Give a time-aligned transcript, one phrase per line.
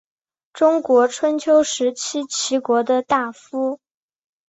[0.51, 3.79] 中国春秋时期齐国的大夫。